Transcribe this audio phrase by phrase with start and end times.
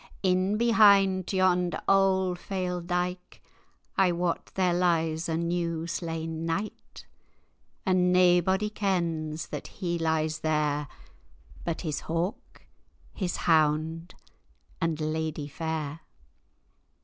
[0.13, 0.23] "—[#] moan.
[0.23, 3.39] "In behint yon auld fail dyke,
[3.95, 7.05] I wot there lies a new slain knight;
[7.85, 10.87] And naebody kens that he lies there,
[11.63, 12.63] But his hawk,
[13.13, 14.15] his hound,
[14.81, 15.99] and lady fair.